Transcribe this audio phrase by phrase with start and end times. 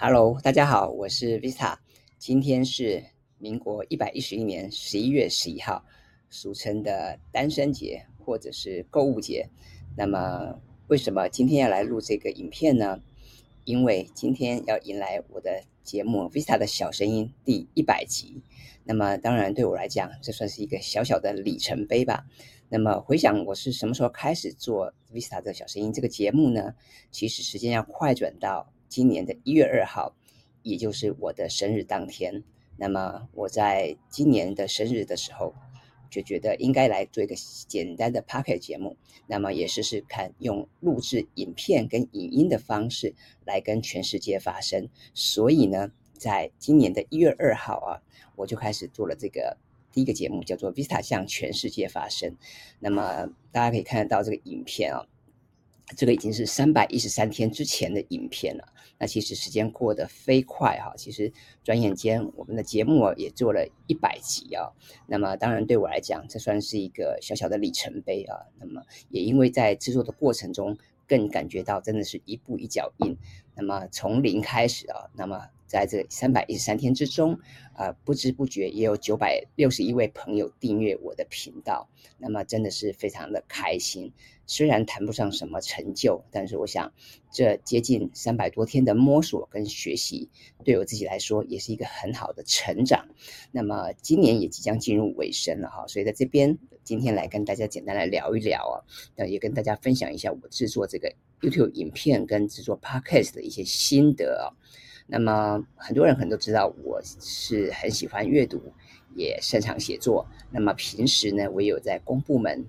[0.00, 1.76] Hello，大家好，我是 Vista。
[2.18, 3.04] 今天是
[3.36, 5.84] 民国一百一十一年十一月十一号，
[6.30, 9.50] 俗称的单身节或者是购物节。
[9.96, 10.56] 那么，
[10.86, 13.00] 为什么今天要来录这个影片呢？
[13.64, 18.40] 因为今天要迎来我的节目 Vista 的小声音第一百集。
[18.84, 22.24] 那么，当然对我来讲，这算是一个小小的里程碑吧。
[22.68, 26.76] 那么，回想我是什么时候开始做 Vista 的小声音这个节目呢？
[27.10, 28.72] 其实时间要快转到。
[28.88, 30.14] 今年的一月二号，
[30.62, 32.42] 也就是我的生日当天。
[32.76, 35.54] 那么我在今年的生日的时候，
[36.10, 37.34] 就觉得应该来做一个
[37.66, 38.96] 简单的 p o c k e t 节目。
[39.26, 44.88] 那么也试试看用录制影片跟影音的方式来跟全世界发声。
[45.12, 48.00] 所以呢，在今年的一月二号啊，
[48.36, 49.58] 我就开始做了这个
[49.92, 52.36] 第一个节目，叫做 Vista 向全世界发声。
[52.78, 55.06] 那么大家可以看得到这个影片啊。
[55.96, 58.72] 这个已经是三百一十三天之前的影片了。
[58.98, 64.72] 那其实时间过得飞快哈，其实转眼间我们的节目也做了一百集啊。
[65.06, 68.46] 那么当然对我来讲，这算是一个小小的里程碑啊。
[68.58, 70.76] 那么也因为在制作的过程中，
[71.06, 73.16] 更感觉到真的是一步一脚印。
[73.54, 75.48] 那么从零开始啊，那么。
[75.68, 77.38] 在这三百一十三天之中，
[77.74, 81.88] 啊，不知不觉也有九百六十一位朋友订阅我的频道，
[82.18, 84.12] 那么真的是非常的开心。
[84.46, 86.90] 虽然谈不上什么成就，但是我想
[87.30, 90.30] 这接近三百多天的摸索跟学习，
[90.64, 93.06] 对我自己来说也是一个很好的成长。
[93.52, 98.76] 那么今年也即将进入尾声了哈，所以在这边今天来跟大家简单来聊一聊啊，
[99.16, 104.56] 那也跟大家分享一下我制作这个 YouTube 影片跟制作 Podcast 的一些心得啊。
[105.10, 108.60] 那么很多人可能都知道，我是很喜欢阅读，
[109.14, 110.26] 也擅长写作。
[110.50, 112.66] 那么平时呢，我也有在公部门、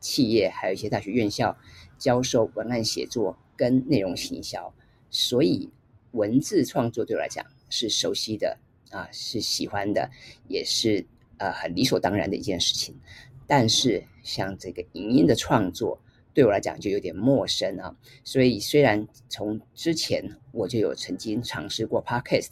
[0.00, 1.54] 企业，还有一些大学院校
[1.98, 4.72] 教授文案写作跟内容行销，
[5.10, 5.70] 所以
[6.12, 8.58] 文字创作对我来讲是熟悉的
[8.90, 10.10] 啊，是喜欢的，
[10.48, 12.98] 也是呃很理所当然的一件事情。
[13.46, 16.00] 但是像这个影音的创作，
[16.34, 17.94] 对我来讲就有点陌生啊，
[18.24, 22.50] 所以虽然从之前我就有曾经尝试过 podcast，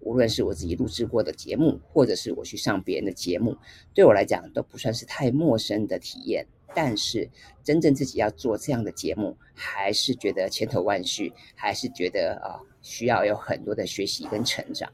[0.00, 3.56] 无论是我自己录制过的节目，或者是我去上别人的节目，
[3.94, 6.46] 对我来讲都不算是太陌生的体验。
[6.74, 7.28] 但是
[7.64, 14.90] 真正自己要做这样的节目，还是觉得千头万绪，还是觉得啊需要有很多的学习跟成长。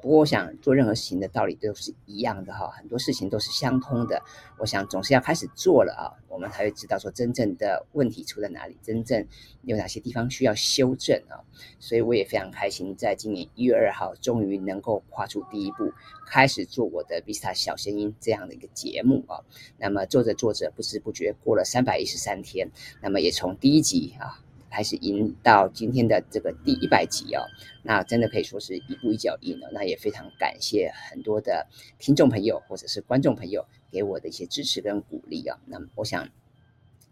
[0.00, 4.22] 不过，我想做任何事情的道理都是一样的哈，很多事情都是相通的。
[4.58, 9.26] 我想总是要开始做了啊，我们才会知道说真正的问题出在哪里，真正
[9.62, 11.40] 有哪些地方需要修正啊。
[11.78, 15.90] 所以我也非常开心，在今年一月二号，终于能够跨出第一步，
[16.26, 19.40] 开始做我的 Vista 小声音这样的一个节目啊。
[19.78, 24.38] 那么做着做着，不知不觉过了三百一十三天，那么也从第一集啊。
[24.74, 27.46] 开始引到今天的这个第一百集哦，
[27.84, 29.70] 那真的可以说是一步一脚印了。
[29.72, 31.68] 那也非常感谢很多的
[32.00, 35.56] 听众朋友或者是观众朋友给我的一些支持跟鼓励啊。
[35.66, 36.28] 那我想。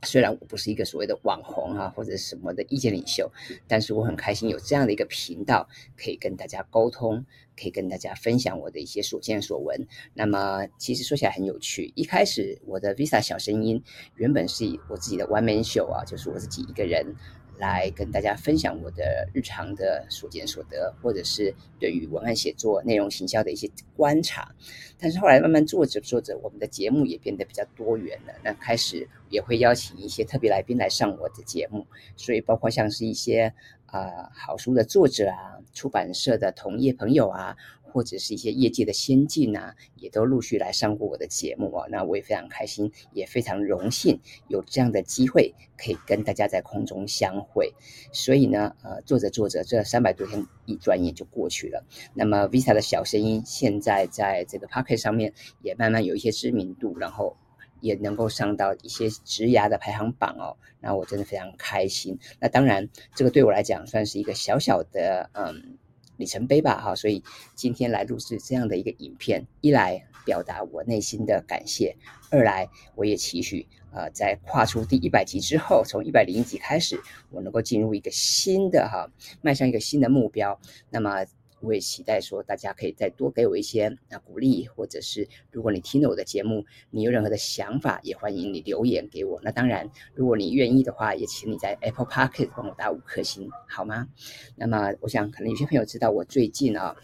[0.04, 3.30] 虽然我不是一个所谓的网红啊，或者什么的意见领袖，
[3.68, 7.24] 但是我很开心有这样的一个频道，可以跟大家沟通，
[7.56, 9.86] 可以跟大家分享我的一些所见所闻。
[10.12, 13.80] 那么其实说起来很有趣，一开始我的 Visa 小声音
[14.16, 17.14] 原本是以我自己的 One Man Show 啊，就是我自己一个人。
[17.62, 24.52] 来跟大家分享我的日常的所见所得，或者是对于文案写作、内容行销的一些观察。
[24.98, 28.34] 但是后来慢慢做着做着，我们的节目也变得比较多元了。
[28.42, 31.86] 那开始也会邀请一些特别来宾来上我的节目，
[32.16, 33.54] 所以包括像是一些
[33.86, 37.56] 啊好书的作者啊、出版社的同业朋友啊。
[37.92, 47.72] 或者是一些业界的先进啊，也都陆续来上过我的节目啊，那我也非常开心，也非常荣幸有这样的机会可以跟大家在空中相会。
[48.12, 51.84] 所以呢，呃，做着做着，这三百多天一转眼就过去了。
[52.14, 57.36] 那么 Visa 的小声音现在在这个 Pocket 上面也慢慢有一些知名度，然后
[57.80, 60.56] 也能够上到一些职涯的排行榜哦。
[60.80, 62.18] 那我真的非常开心。
[62.40, 65.76] 那当然，这个对我来讲算是一个小小的嗯。
[66.16, 67.22] 里程碑吧，哈，所以
[67.54, 71.96] 今天来录制这样的一个影片，一来表达我内心的感谢，
[72.30, 77.00] 二来我也期许，呃，在跨出第一百集之后，从一百零一集开始，
[77.30, 79.10] 我能够进入一个新的哈，
[79.40, 80.60] 迈向一个新的目标，
[80.90, 81.24] 那么。
[81.62, 89.40] 我也期待说，大家可以再多给我一些啊鼓励，或者是如果你听了我的节目，你有任何的想法，也欢迎你留言给我。
[89.42, 94.08] 那当然，如果你愿意的话，也请你在 Apple Park 帮我打五颗星，好吗？
[94.56, 96.96] 那么，我想可能有些朋友知道，我最近啊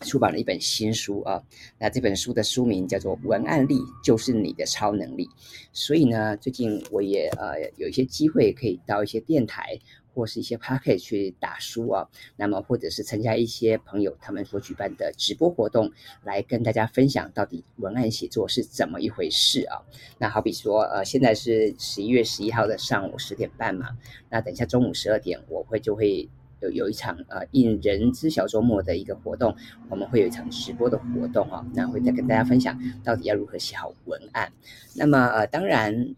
[0.00, 1.40] 出版了一本新书啊，
[1.78, 5.26] 那这本书的书名叫做《文案力就是你的超能力》。
[5.72, 9.78] 所以呢，最近我也呃有一些机会可以到一些电台。
[10.14, 15.90] 或是一些 p a c k e t 去打书啊，那么或者是参加一些朋友他们所举办的直播活动，
[16.24, 19.82] 来跟大家分享到底文案写作是怎么一回事啊。
[20.18, 23.88] 那好比说，呃，现在是十一月十一号的上午十点半嘛，
[24.30, 26.28] 那等一下中午十二点我会就会。
[26.62, 29.56] 有有一场呃应人之小周末的一个活动，
[29.88, 34.52] 我们会有一场直播的活动啊，那会再跟大家分享到底要如何写好文案。
[34.94, 36.14] 那么呃，当然，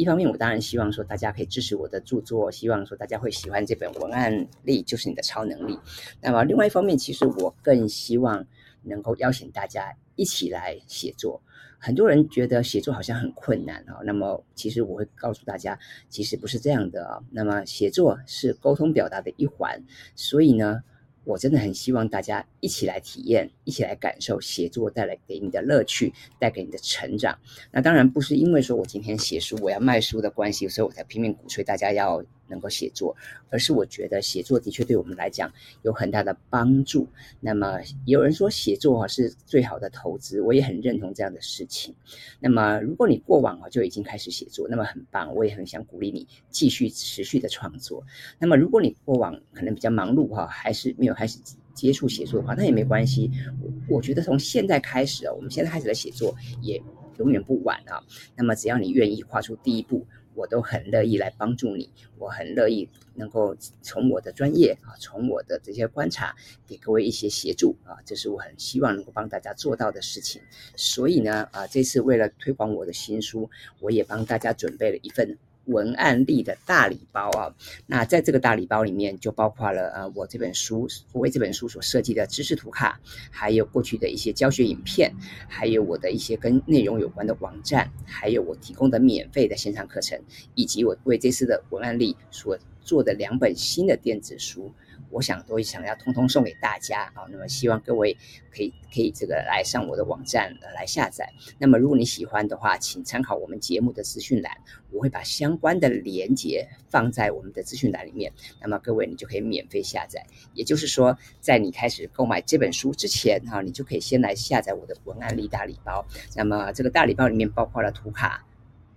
[0.00, 5.78] 一方面我当然希望说大家可以支持我的著作，希望说大家会喜欢这本文案力就是你的超能力。
[6.22, 8.46] 那么另外一方面，其实我更希望
[8.82, 11.42] 能够邀请大家一起来写作。
[11.78, 17.22] 很多人觉得写作好像很困难啊，那么其实我会告诉大家，其实不是这样的啊。
[17.30, 19.84] 那么写作是沟通表达的一环，
[20.16, 20.82] 所以呢。
[21.30, 27.38] 我真的很希望大家一起来体验，一起来感受写作带来给你的乐趣，带给你的成长。
[27.70, 33.16] 那当然不是因为说我今天写书，我要卖书的关系，所以我才拼命鼓吹大家要能够写作，
[33.50, 35.48] 而是我觉得写作的确对我们来讲
[35.82, 37.08] 有很大的帮助。
[37.38, 41.94] 那么有人说写作啊是最好的投资，我也很认同这样的事情。
[42.40, 48.04] 那么如果你过往啊就已经开始写作，那么很棒，我也很想鼓励你继续持续的创作。
[48.36, 51.14] 那么如果你过往可能比较忙碌哈，还是没有。
[51.20, 51.38] 开始
[51.74, 53.30] 接触写作的话，那也没关系。
[53.60, 56.82] 我我觉得从现在开始啊，我们现在开始的写作也
[57.18, 58.00] 永远不晚啊。
[58.34, 60.06] 那么只要你愿意跨出第一步，
[60.40, 61.90] 我都很乐意来帮助你。
[62.16, 66.34] 我很乐意能够从我的专业啊，从我的这些观察，
[66.66, 68.00] 给各位一些协助啊。
[68.06, 70.40] 这是我很希望能够帮大家做到的事情。
[70.76, 73.50] 所以呢，啊，这次为了推广我的新书，
[73.80, 75.36] 我也帮大家准备了一份。
[75.66, 77.54] 文案力的大礼包啊，
[77.86, 85.12] 那在这个大礼包里面就包括了呃我这本书我为这本书所设计的知识图卡，还有过去的一些教学影片，
[85.48, 90.18] 还有我的一些跟内容有关的网站，还有我提供的免费的线上课程，
[90.54, 94.72] 以及我为这次的文案力所做的两本新的电子书。
[95.10, 98.16] 我想都会想要通通送给大家啊，那么希望各位
[98.50, 101.32] 可以可以这个来上我的网站来下载。
[101.58, 104.56] 那么如果你喜欢的话，请参考我们节目的资讯栏，
[104.90, 108.32] 我会把相关的连接放在我们的资讯栏里面。
[108.60, 110.24] 那么各位你就可以免费下载，
[110.54, 116.06] 也就是说在你开始购买这本书之前啊，你就可以先来下载我的文案力大礼包。
[116.36, 118.46] 那么这个大礼包里面包括了图卡、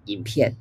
[0.06, 0.56] 影片、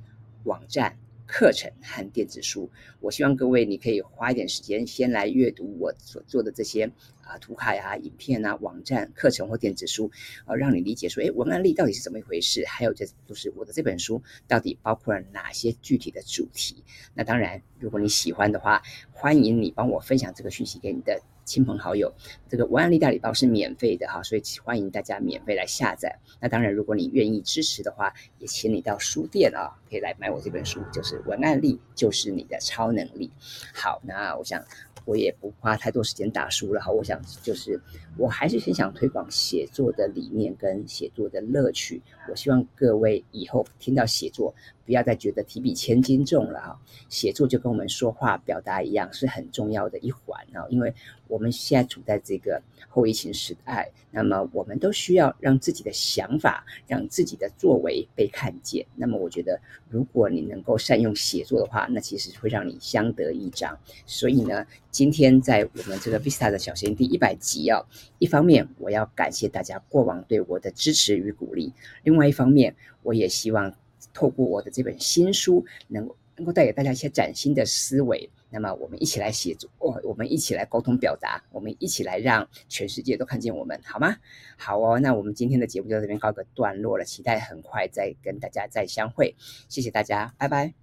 [0.44, 0.96] 网站。
[1.32, 2.70] 课程和电子书，
[3.00, 6.84] 我希望各位你可以花一点时间先来阅读我所做的这些
[7.22, 10.10] 啊图卡呀、影片啊、网站、课程或电子书，
[10.44, 12.66] 啊，让你理解说，哎，文案力到底是怎么一回事？
[12.66, 16.84] 还有这就是我的这本书到底包括了哪些具体的主题？
[17.14, 21.22] 那当然，如果你喜欢的话，欢迎你帮我分享这个讯息给你的。
[21.44, 22.12] 亲朋好友，
[22.48, 26.18] 这个文案力大礼包是免费的哈，所以欢迎大家免费来下载。
[26.40, 33.30] 那当然，如果你愿意支持的话，也请你到书店啊，可以来买我这本书，就是文案力就是你的超能力。
[33.74, 34.62] 好，那我想。
[35.04, 37.80] 我也不花太多时间打书了哈，我想就是
[38.16, 42.00] 我还是很想推广写作的理念跟写作的乐趣。
[42.30, 46.80] 我希望各位以后听到写作，不要再觉得提笔千斤重了哈。
[47.08, 50.66] 写作就跟我们说话表达一样，是很重要的一环啊。
[50.68, 50.94] 因为
[51.28, 58.86] 我们现在处在这个后疫情时代，那么我们都需要让自己的想法、让自己的作为被看见。
[58.96, 63.78] 那么我觉得，如果你能够善用写作的话，那其实会让你相得益彰。
[64.06, 64.66] 所以呢。
[64.92, 67.82] 今天在我们这个 Vista 的小学第一百集啊，
[68.18, 73.72] 一方面我要感谢大家过往对我的支持与鼓励，另外一方面我也希望
[74.12, 78.28] 透过我的这本新书，能够能够带给大家一些崭新的思维。
[78.50, 79.70] 那么我们一起来写作，
[80.04, 84.16] 我们一起来沟通表达，我们一起来让全世界都看见我们，好吗？
[84.58, 89.34] 好哦，那我们今天的节目就到这边告个段落了，期待很快再跟大家再相会，
[89.68, 90.81] 谢谢大家，拜拜。